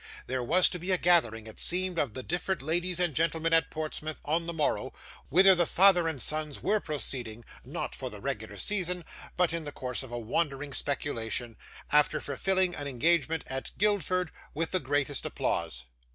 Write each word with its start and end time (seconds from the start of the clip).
There 0.25 0.41
was 0.43 0.67
to 0.69 0.79
be 0.79 0.89
a 0.89 0.97
gathering, 0.97 1.45
it 1.45 1.59
seemed, 1.59 1.99
of 1.99 2.15
the 2.15 2.23
different 2.23 2.63
ladies 2.63 2.99
and 2.99 3.13
gentlemen 3.13 3.53
at 3.53 3.69
Portsmouth 3.69 4.19
on 4.25 4.47
the 4.47 4.51
morrow, 4.51 4.93
whither 5.29 5.53
the 5.53 5.67
father 5.67 6.07
and 6.07 6.19
sons 6.19 6.59
were 6.63 6.79
proceeding 6.79 7.45
(not 7.63 7.93
for 7.93 8.09
the 8.09 8.19
regular 8.19 8.57
season, 8.57 9.05
but 9.37 9.53
in 9.53 9.63
the 9.63 9.71
course 9.71 10.01
of 10.01 10.11
a 10.11 10.17
wandering 10.17 10.73
speculation), 10.73 11.55
after 11.91 12.19
fulfilling 12.19 12.73
an 12.73 12.87
engagement 12.87 13.43
at 13.45 13.77
Guildford 13.77 14.31
with 14.55 14.71
the 14.71 14.79
greatest 14.79 15.23
applause. 15.23 15.85